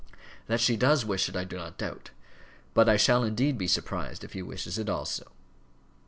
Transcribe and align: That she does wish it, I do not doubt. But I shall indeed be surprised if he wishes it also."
That 0.47 0.59
she 0.59 0.77
does 0.77 1.05
wish 1.05 1.29
it, 1.29 1.35
I 1.35 1.43
do 1.43 1.57
not 1.57 1.77
doubt. 1.77 2.09
But 2.73 2.89
I 2.89 2.97
shall 2.97 3.23
indeed 3.23 3.55
be 3.59 3.67
surprised 3.67 4.23
if 4.23 4.33
he 4.33 4.41
wishes 4.41 4.79
it 4.79 4.89
also." 4.89 5.25